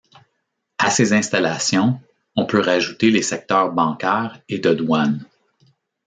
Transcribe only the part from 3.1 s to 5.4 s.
les secteurs bancaires et de douanes.